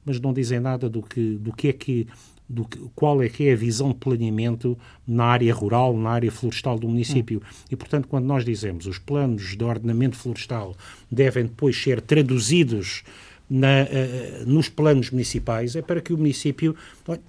[0.05, 2.07] mas não dizem nada do que, do que é que
[2.49, 4.75] do que, qual é que é a visão de planeamento
[5.07, 7.43] na área rural, na área florestal do município.
[7.45, 7.65] Hum.
[7.69, 10.75] E, portanto, quando nós dizemos os planos de ordenamento florestal
[11.11, 13.03] devem depois ser traduzidos
[13.49, 16.75] na, uh, nos planos municipais é para que o município,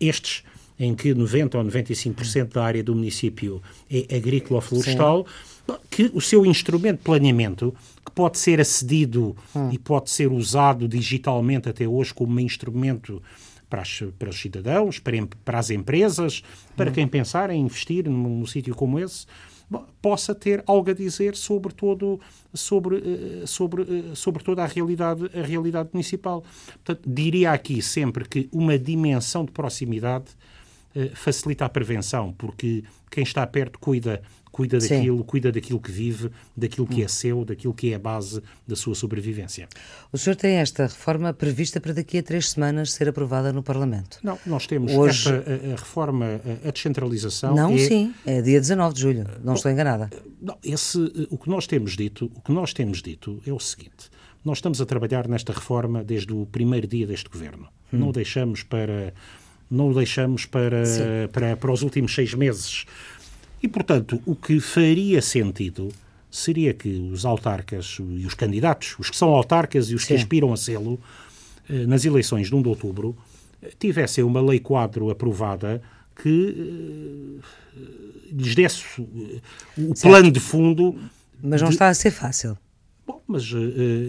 [0.00, 0.44] estes
[0.80, 5.26] em que 90 ou 95% da área do município é agrícola ou florestal,
[5.66, 5.74] Sim.
[5.90, 9.68] que o seu instrumento de planeamento, que pode ser acedido hum.
[9.70, 13.22] e pode ser usado digitalmente até hoje como um instrumento
[13.68, 16.42] para, as, para os cidadãos, para, para as empresas,
[16.74, 16.94] para hum.
[16.94, 19.26] quem pensar em investir num, num sítio como esse,
[20.00, 22.20] possa ter algo a dizer sobre todo
[22.52, 26.42] sobre eh, sobre eh, sobre toda a realidade a realidade municipal.
[26.84, 30.26] Portanto diria aqui sempre que uma dimensão de proximidade
[30.94, 35.24] eh, facilita a prevenção porque quem está perto cuida cuida daquilo, Sim.
[35.24, 38.94] cuida daquilo que vive, daquilo que é seu, daquilo que é a base da sua
[38.94, 39.68] sobrevivência.
[40.12, 44.18] O senhor tem esta reforma prevista para daqui a três semanas ser aprovada no Parlamento?
[44.22, 45.28] Não, nós temos Hoje...
[45.28, 47.54] esta a, a reforma, a, a, descentralização.
[47.54, 47.78] Não, é...
[47.78, 50.10] sim, é dia 19 de julho, não Bom, estou enganada.
[50.40, 50.98] Não, esse,
[51.30, 54.10] o que nós temos dito, o que nós temos dito é o seguinte:
[54.44, 57.68] nós estamos a trabalhar nesta reforma desde o primeiro dia deste governo.
[57.92, 57.98] Hum.
[57.98, 59.12] Não deixamos para
[59.70, 60.82] não o deixamos para,
[61.32, 62.84] para, para os últimos seis meses.
[63.62, 65.88] E, portanto, o que faria sentido
[66.30, 70.08] seria que os autarcas e os candidatos, os que são autarcas e os Sim.
[70.08, 70.98] que aspiram a sê-lo,
[71.68, 73.16] eh, nas eleições de 1 de outubro,
[73.78, 75.82] tivessem uma lei quadro aprovada
[76.22, 77.40] que
[77.76, 77.82] eh,
[78.32, 79.40] lhes desse eh,
[79.76, 80.00] o certo.
[80.02, 80.96] plano de fundo.
[81.42, 81.74] Mas não de...
[81.74, 82.56] está a ser fácil.
[83.06, 83.50] Bom, mas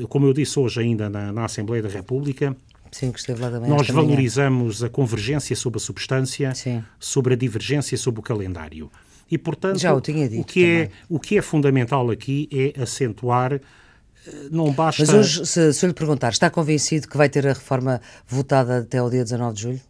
[0.09, 2.55] como eu disse hoje ainda na, na Assembleia da República,
[2.91, 3.13] Sim,
[3.67, 4.87] nós valorizamos manhã.
[4.87, 6.83] a convergência sobre a substância, Sim.
[6.99, 8.91] sobre a divergência sobre o calendário.
[9.31, 12.81] E, portanto, Já o, tinha dito o, que é, o que é fundamental aqui é
[12.81, 13.59] acentuar eh,
[14.51, 15.03] não basta...
[15.03, 18.79] Mas hoje, se, se eu lhe perguntar, está convencido que vai ter a reforma votada
[18.79, 19.81] até o dia 19 de julho?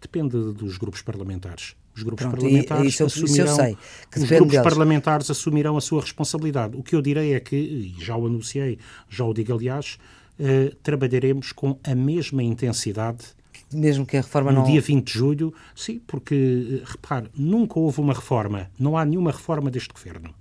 [0.00, 1.74] Depende dos grupos parlamentares.
[1.94, 3.76] Os grupos Pronto, parlamentares e, isso, assumirão, sei,
[4.16, 4.62] os grupos deles.
[4.62, 6.76] parlamentares assumirão a sua responsabilidade.
[6.76, 8.78] O que eu direi é que, e já o anunciei,
[9.08, 9.98] já o digo aliás,
[10.38, 13.24] eh, trabalharemos com a mesma intensidade
[13.72, 14.66] mesmo que a reforma no não...
[14.66, 19.30] dia 20 de julho, sim, porque, eh, repare, nunca houve uma reforma, não há nenhuma
[19.30, 20.34] reforma deste governo.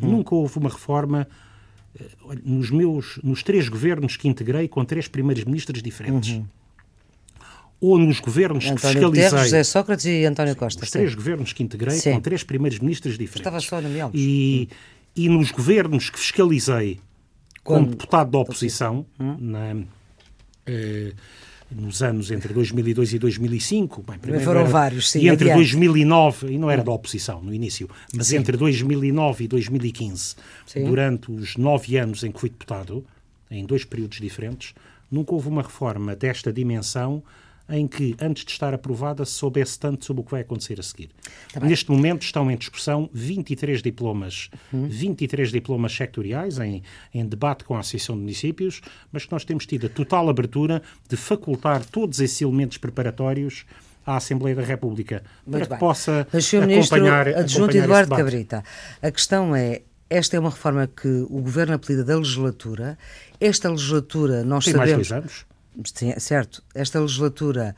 [0.00, 0.10] Hum.
[0.10, 1.28] Nunca houve uma reforma
[1.98, 2.04] eh,
[2.44, 6.30] nos meus, nos três governos que integrei com três primeiros ministros diferentes.
[6.36, 6.46] Uhum.
[7.80, 9.24] Ou nos governos António que fiscalizei.
[9.24, 10.84] Guterres, José Sócrates e António Costa.
[10.84, 10.98] Os sim.
[10.98, 12.12] três governos que integrei sim.
[12.12, 13.40] com três primeiros ministros diferentes.
[13.40, 14.68] Estava só a e,
[15.16, 17.00] e nos governos que fiscalizei
[17.64, 17.84] Quando...
[17.84, 19.36] como deputado da oposição, hum?
[19.40, 19.82] na,
[20.64, 21.12] eh,
[21.74, 24.02] nos anos entre 2002 e 2005.
[24.02, 25.20] Bem, primeiro foram era, vários, sim.
[25.20, 25.70] E entre adiante.
[25.70, 28.36] 2009, e não era da oposição no início, mas sim.
[28.36, 30.84] entre 2009 e 2015, sim.
[30.84, 33.04] durante os nove anos em que fui deputado,
[33.50, 34.74] em dois períodos diferentes,
[35.10, 37.22] nunca houve uma reforma desta dimensão
[37.68, 40.82] em que, antes de estar aprovada, se soubesse tanto sobre o que vai acontecer a
[40.82, 41.10] seguir.
[41.52, 44.88] Tá Neste momento estão em discussão 23 diplomas, uhum.
[44.88, 46.82] 23 diplomas sectoriais em,
[47.14, 50.82] em debate com a Associação de Municípios, mas que nós temos tido a total abertura
[51.08, 53.64] de facultar todos esses elementos preparatórios
[54.04, 55.76] à Assembleia da República Muito para bem.
[55.76, 56.64] que possa Mas, Sr.
[56.64, 58.64] acompanhar, Ministro Adjunto Eduardo Cabrita,
[59.00, 62.98] a questão é, esta é uma reforma que o Governo apelida da legislatura.
[63.40, 64.92] Esta legislatura, nós Tem sabemos...
[64.92, 65.51] mais dois anos?
[65.94, 66.62] Sim, certo.
[66.74, 67.74] Esta legislatura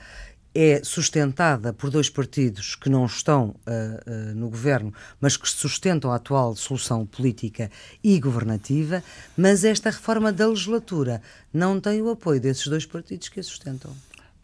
[0.54, 6.12] é sustentada por dois partidos que não estão uh, uh, no governo, mas que sustentam
[6.12, 7.70] a atual solução política
[8.02, 9.02] e governativa,
[9.37, 11.20] mas esta reforma da legislatura
[11.52, 13.92] não tem o apoio desses dois partidos que a sustentam.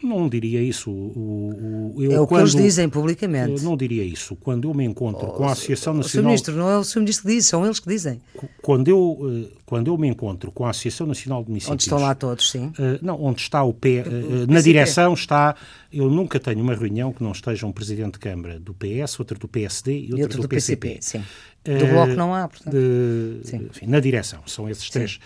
[0.02, 0.90] Não diria isso.
[0.90, 3.62] O, o, eu, é o que quando, eles dizem publicamente.
[3.62, 4.34] Não diria isso.
[4.36, 6.04] Quando eu me encontro oh, com a Associação Nacional...
[6.04, 6.26] O Sr.
[6.26, 7.00] Ministro, não é o Sr.
[7.00, 8.20] Ministro que diz, são eles que dizem.
[8.62, 9.18] Quando eu,
[9.52, 11.74] eh, quando eu me encontro com a Associação Nacional de Municípios...
[11.74, 12.66] Onde estão lá todos, sim.
[12.68, 14.00] Uh, não, onde está o P...
[14.00, 15.54] Uh, na direção está...
[15.92, 19.38] Eu nunca tenho uma reunião que não esteja um Presidente de Câmara do PS, outro
[19.38, 20.94] do PSD e outro, e outro do, do, PCP.
[20.94, 21.24] PCP sim.
[21.64, 22.72] Do uh, Bloco não há, portanto.
[22.72, 25.18] De, enfim, na direção, são esses três.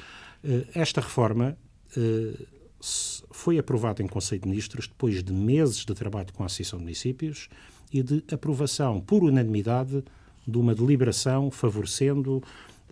[0.74, 1.56] esta reforma
[3.30, 6.84] foi aprovado em Conselho de Ministros depois de meses de trabalho com a Associação de
[6.84, 7.48] Municípios
[7.92, 10.04] e de aprovação por unanimidade
[10.46, 12.42] de uma deliberação favorecendo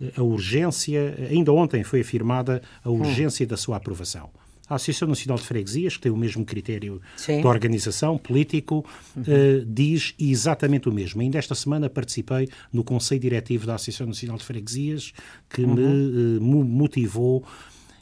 [0.01, 3.01] eh, a urgência, ainda ontem foi afirmada a hum.
[3.01, 3.49] urgência hum.
[3.49, 4.29] da sua aprovação.
[4.67, 7.41] A Associação Nacional de Freguesias, que tem o mesmo critério Sim.
[7.41, 9.21] de organização político, uhum.
[9.21, 11.21] uh, diz exatamente o mesmo.
[11.21, 15.11] Ainda esta semana participei no Conselho Diretivo da Associação Nacional de Freguesias,
[15.49, 16.39] que uhum.
[16.39, 17.45] me uh, motivou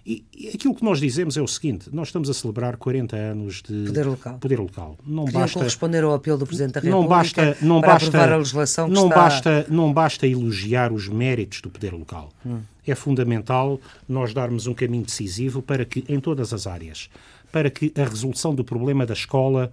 [0.05, 3.61] e, e, aquilo que nós dizemos é o seguinte: nós estamos a celebrar 40 anos
[3.61, 4.37] de poder local.
[4.39, 4.97] Poder local.
[5.05, 8.07] Não Queriam basta corresponder ao apelo do Presidente da República não basta, não para basta,
[8.07, 9.15] aprovar a legislação que não está...
[9.15, 12.31] basta não basta elogiar os méritos do poder local.
[12.45, 12.59] Hum.
[12.85, 17.09] É fundamental nós darmos um caminho decisivo para que em todas as áreas,
[17.51, 19.71] para que a resolução do problema da escola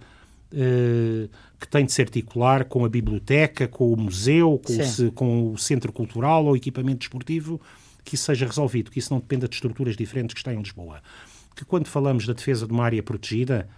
[0.53, 1.27] eh,
[1.59, 5.57] que tem de se articular com a biblioteca, com o museu, com, o, com o
[5.57, 7.59] centro cultural ou equipamento desportivo
[8.09, 10.99] que isso seja resolvido, que isso não dependa de estruturas diferentes que estão em Lisboa.
[11.55, 13.69] Que quando falamos da defesa de uma área protegida,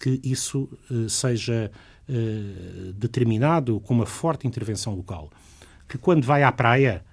[0.00, 1.70] que isso uh, seja
[2.08, 5.30] uh, determinado com uma forte intervenção local.
[5.86, 7.04] Que quando vai à praia,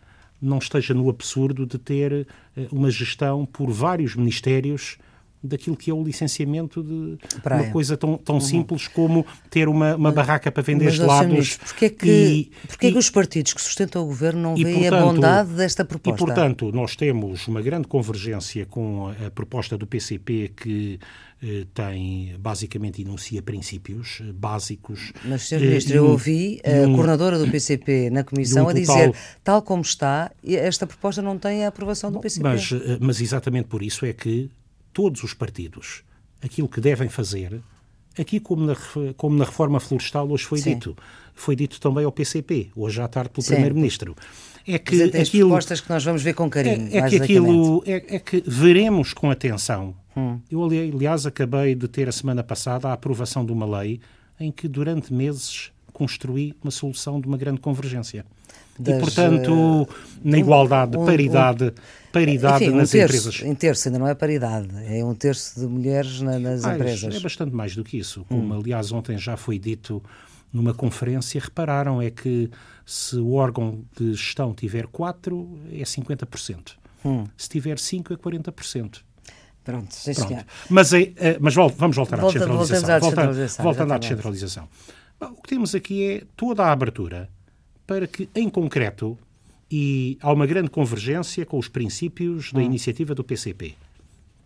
[0.42, 4.98] não esteja no absurdo de ter uh, uma gestão por vários ministérios
[5.44, 7.64] daquilo que é o licenciamento de Praia.
[7.64, 8.42] uma coisa tão, tão uhum.
[8.42, 11.58] simples como ter uma, uma barraca para vender Mas, gelados.
[11.58, 14.82] Porquê é que, e, porquê e, que os partidos que sustentam o governo não veem
[14.82, 16.24] portanto, a bondade desta proposta?
[16.24, 21.00] E, portanto, nós temos uma grande convergência com a, a proposta do PCP que
[21.44, 25.12] eh, tem, basicamente, enuncia princípios eh, básicos.
[25.26, 25.60] Mas, Sr.
[25.60, 29.12] Ministro, eh, eu ouvi a um, coordenadora do PCP na Comissão um a dizer,
[29.44, 32.44] tal como está, esta proposta não tem a aprovação do PCP.
[32.44, 34.52] Mas, mas exatamente por isso é que
[34.94, 36.04] todos os partidos
[36.42, 37.62] aquilo que devem fazer,
[38.18, 38.76] aqui como na,
[39.16, 40.74] como na reforma florestal hoje foi Sim.
[40.74, 40.98] dito,
[41.34, 44.16] foi dito também ao PCP, hoje à tarde pelo Primeiro-Ministro.
[44.68, 46.90] É que aquilo, propostas que nós vamos ver com carinho.
[46.92, 49.96] É, é que aquilo é, é, que veremos com atenção.
[50.16, 50.40] Hum.
[50.52, 54.00] Eu, aliás, acabei de ter a semana passada a aprovação de uma lei
[54.40, 58.26] em que durante meses construí uma solução de uma grande convergência.
[58.82, 59.88] Das, e, portanto,
[60.24, 63.42] na igualdade, um, paridade, um, paridade enfim, nas um terço, empresas.
[63.44, 67.16] Em terço, ainda não é paridade, é um terço de mulheres na, nas mais, empresas.
[67.16, 68.26] É bastante mais do que isso.
[68.28, 68.60] Como, hum.
[68.60, 70.04] aliás, ontem já foi dito
[70.52, 72.50] numa conferência, repararam, é que
[72.86, 76.74] se o órgão de gestão tiver 4, é 50%.
[77.06, 77.24] Hum.
[77.38, 79.02] Se tiver 5, é 40%.
[79.64, 80.46] Pronto, sim, Pronto.
[80.70, 82.96] Mas, é, é, mas vamos voltar Volta, à descentralização.
[82.96, 84.70] À descentralização voltando à descentralização.
[85.20, 87.30] O que temos aqui é toda a abertura
[87.92, 89.18] para que, em concreto,
[89.70, 92.64] e há uma grande convergência com os princípios da hum.
[92.64, 93.76] iniciativa do PCP.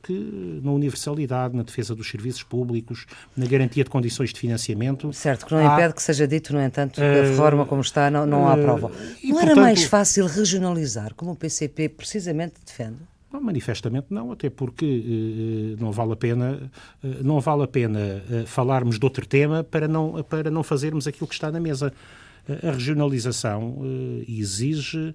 [0.01, 3.05] que na universalidade, na defesa dos serviços públicos,
[3.37, 5.13] na garantia de condições de financiamento.
[5.13, 7.81] Certo, que não há, impede que seja dito, no entanto, que a eh, reforma como
[7.81, 8.89] está não, não há prova.
[8.89, 12.97] não portanto, era mais fácil regionalizar, como o PCP precisamente defende?
[13.31, 16.71] Não, manifestamente não, até porque uh, não vale a pena,
[17.03, 21.07] uh, não vale a pena uh, falarmos de outro tema para não, para não fazermos
[21.07, 21.91] aquilo que está na mesa.
[22.47, 23.79] A regionalização
[24.27, 25.13] exige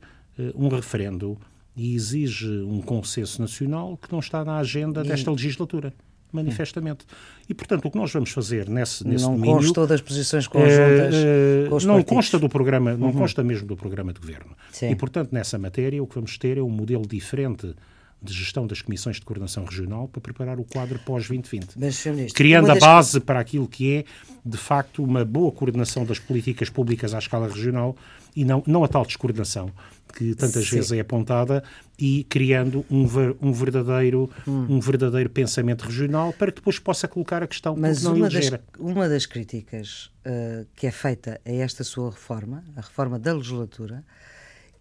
[0.55, 1.39] um referendo
[1.77, 5.93] e exige um consenso nacional que não está na agenda desta legislatura
[6.33, 7.05] manifestamente.
[7.49, 9.57] E, portanto, o que nós vamos fazer nesse, nesse não domínio...
[9.57, 13.13] Não consta das posições conjuntas uh, uh, Não consta do programa, não uhum.
[13.15, 14.57] consta mesmo do programa de governo.
[14.71, 14.91] Sim.
[14.91, 17.75] E, portanto, nessa matéria, o que vamos ter é um modelo diferente
[18.23, 22.33] de gestão das comissões de coordenação regional para preparar o quadro pós-2020.
[22.35, 24.05] Criando a base para aquilo que é,
[24.45, 27.97] de facto, uma boa coordenação das políticas públicas à escala regional
[28.37, 29.73] e não, não a tal descoordenação
[30.11, 30.77] que tantas Sim.
[30.77, 31.63] vezes é apontada
[31.99, 34.67] e criando um, ver, um verdadeiro hum.
[34.69, 39.09] um verdadeiro pensamento regional para que depois possa colocar a questão Mas uma das, uma
[39.09, 44.05] das críticas uh, que é feita a esta sua reforma, a reforma da legislatura,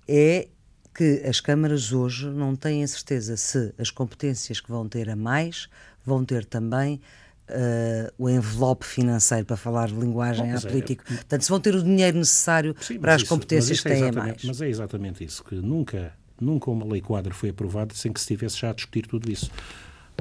[0.08, 0.48] é
[0.94, 5.16] que as câmaras hoje não têm a certeza se as competências que vão ter a
[5.16, 5.70] mais
[6.06, 7.02] vão ter também
[7.52, 11.04] Uh, o envelope financeiro, para falar de linguagem Bom, política.
[11.12, 14.04] É, Portanto, se vão ter o dinheiro necessário sim, para as isso, competências que têm
[14.04, 14.44] é a mais.
[14.44, 18.26] Mas é exatamente isso, que nunca, nunca uma lei quadro foi aprovada sem que se
[18.26, 19.50] estivesse já a discutir tudo isso.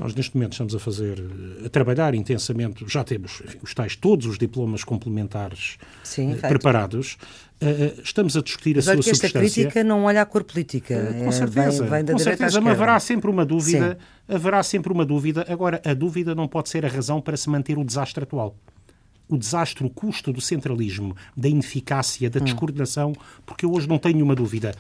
[0.01, 1.23] Nós, neste momento, estamos a fazer,
[1.65, 7.17] a trabalhar intensamente, já temos enfim, os tais, todos os diplomas complementares Sim, uh, preparados.
[7.61, 9.63] Uh, estamos a discutir mas a sua que esta substância.
[9.63, 10.95] crítica não olha à cor política.
[10.95, 13.99] Uh, com certeza, vem, vem da com certeza mas haverá sempre uma dúvida.
[13.99, 14.35] Sim.
[14.35, 15.45] Haverá sempre uma dúvida.
[15.49, 18.57] Agora, a dúvida não pode ser a razão para se manter o desastre atual
[19.29, 22.45] o desastre, o custo do centralismo, da ineficácia, da hum.
[22.45, 23.13] descoordenação,
[23.45, 24.75] porque eu hoje não tenho nenhuma dúvida.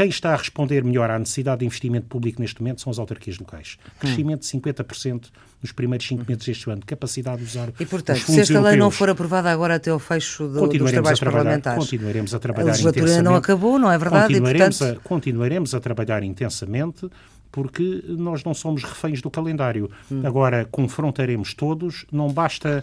[0.00, 3.38] Quem está a responder melhor à necessidade de investimento público neste momento são as autarquias
[3.38, 3.76] locais.
[3.98, 5.26] Crescimento de 50%
[5.60, 7.68] nos primeiros 5 meses deste ano, capacidade de usar.
[7.78, 11.20] E, portanto, se esta lei não for aprovada agora até ao fecho do, dos trabalhos
[11.20, 14.32] parlamentares, continuaremos a trabalhar a legislatura não acabou, não é verdade?
[14.32, 14.98] Continuaremos, e, portanto...
[14.98, 17.10] a, continuaremos a trabalhar intensamente
[17.52, 19.90] porque nós não somos reféns do calendário.
[20.10, 20.22] Hum.
[20.24, 22.82] Agora, confrontaremos todos, não basta.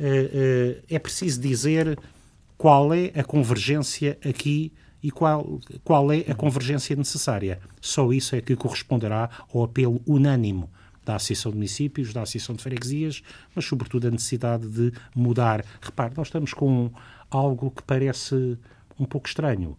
[0.00, 1.98] Uh, uh, é preciso dizer
[2.56, 4.72] qual é a convergência aqui
[5.06, 7.60] e qual, qual é a convergência necessária.
[7.80, 10.64] Só isso é que corresponderá ao apelo unânime
[11.04, 13.22] da Associação de Municípios, da Associação de Freguesias,
[13.54, 15.64] mas sobretudo a necessidade de mudar.
[15.80, 16.90] Repare, nós estamos com
[17.30, 18.58] algo que parece
[18.98, 19.78] um pouco estranho.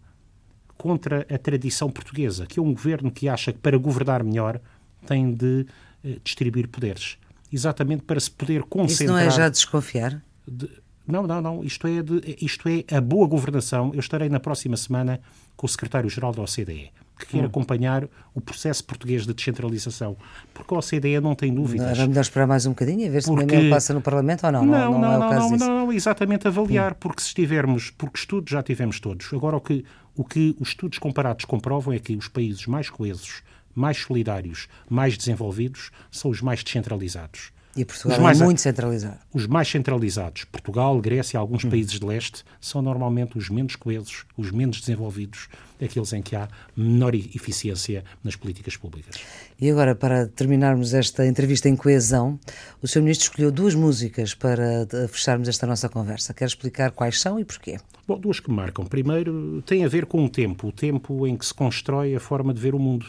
[0.78, 4.58] Contra a tradição portuguesa, que é um governo que acha que para governar melhor
[5.06, 5.66] tem de
[6.02, 7.18] eh, distribuir poderes.
[7.52, 9.04] Exatamente para se poder concentrar.
[9.04, 10.22] Isso não é já desconfiar?
[10.46, 10.70] De,
[11.08, 11.64] não, não, não.
[11.64, 13.90] Isto é, de, isto é a boa governação.
[13.94, 15.20] Eu estarei na próxima semana
[15.56, 17.46] com o secretário-geral da OCDE, que quer hum.
[17.46, 20.16] acompanhar o processo português de descentralização.
[20.52, 21.98] Porque a OCDE não tem dúvidas.
[21.98, 23.56] Melhor esperar mais um bocadinho e ver se porque...
[23.56, 24.66] o passa no Parlamento ou não.
[24.66, 26.96] Não, não, não, é não, não, não, não, exatamente avaliar, hum.
[27.00, 29.32] porque se estivermos, porque estudos já tivemos todos.
[29.32, 33.42] Agora o que, o que os estudos comparados comprovam é que os países mais coesos,
[33.74, 37.50] mais solidários, mais desenvolvidos, são os mais descentralizados.
[37.76, 39.18] E Portugal mais, é muito centralizado.
[39.32, 41.70] Os mais centralizados, Portugal, Grécia, alguns hum.
[41.70, 45.48] países de leste, são normalmente os menos coesos, os menos desenvolvidos,
[45.80, 49.16] aqueles em que há menor eficiência nas políticas públicas.
[49.60, 52.38] E agora, para terminarmos esta entrevista em coesão,
[52.82, 53.02] o Sr.
[53.02, 56.34] Ministro escolheu duas músicas para fecharmos esta nossa conversa.
[56.34, 57.78] Quer explicar quais são e porquê?
[58.06, 58.84] Bom, duas que me marcam.
[58.86, 62.52] Primeiro, tem a ver com o tempo, o tempo em que se constrói a forma
[62.52, 63.06] de ver o mundo,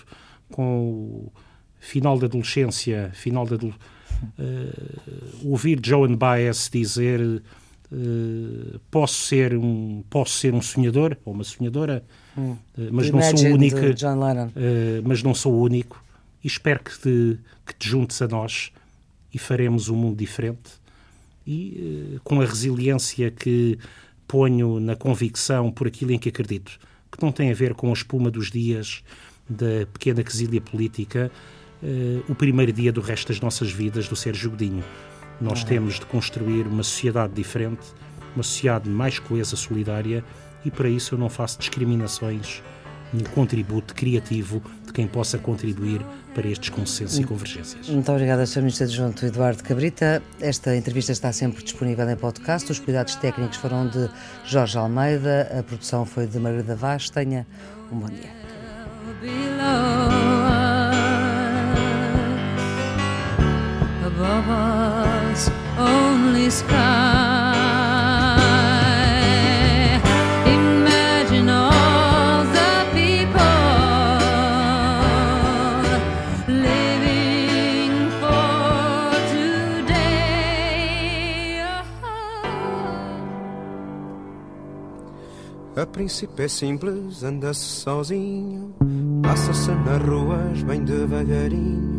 [0.51, 1.31] com o
[1.79, 10.03] final da adolescência, final da adolescência uh, ouvir Joan Baez dizer uh, posso ser um
[10.09, 12.03] posso ser um sonhador ou uma sonhadora,
[12.37, 12.51] hum.
[12.77, 13.77] uh, mas não sou único,
[15.03, 16.03] mas não sou o único.
[16.43, 18.71] E espero que te, que te juntes a nós
[19.33, 20.79] e faremos um mundo diferente.
[21.45, 23.77] E com a resiliência que
[24.27, 26.79] ponho na convicção por aquilo em que acredito,
[27.11, 29.03] que não tem a ver com a espuma dos dias
[29.49, 31.31] da pequena quesilha política,
[31.83, 34.83] uh, o primeiro dia do resto das nossas vidas do Sérgio Godinho.
[35.41, 37.87] Nós temos de construir uma sociedade diferente,
[38.35, 40.23] uma sociedade mais coesa, solidária,
[40.65, 42.61] e para isso eu não faço discriminações
[43.13, 46.01] no contributo criativo de quem possa contribuir
[46.33, 47.89] para estes consensos e convergências.
[47.89, 48.59] Muito obrigada, Sr.
[48.59, 50.21] Ministro Adjunto Eduardo Cabrita.
[50.39, 52.71] Esta entrevista está sempre disponível em podcast.
[52.71, 54.09] Os cuidados técnicos foram de
[54.45, 57.09] Jorge Almeida, a produção foi de Margarida Vaz.
[57.09, 57.47] Tenha
[57.91, 58.29] um bom dia.
[64.19, 66.75] above us only sky.
[70.45, 73.39] Imagine all the people
[76.47, 80.03] living for today.
[85.77, 88.75] A príncipe é simples, anda sozinho,
[89.23, 91.98] passa-se nas ruas bem devagarinho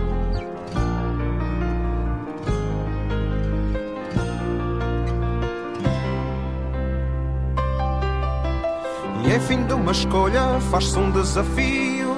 [9.33, 12.17] Em fim de uma escolha faz-se um desafio.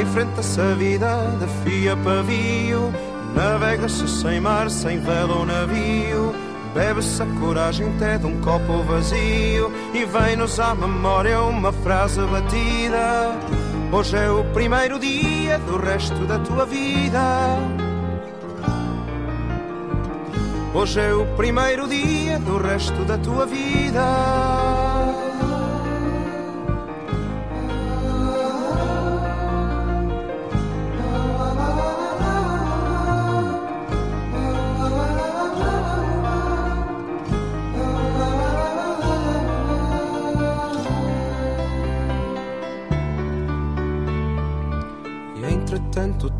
[0.00, 2.90] Enfrenta-se a vida de fio a pavio.
[3.34, 6.34] Navega-se sem mar, sem vela ou navio.
[6.72, 9.70] Bebe-se a coragem até de um copo vazio.
[9.92, 13.38] E vem-nos à memória uma frase batida.
[13.92, 17.58] Hoje é o primeiro dia do resto da tua vida.
[20.72, 24.93] Hoje é o primeiro dia do resto da tua vida.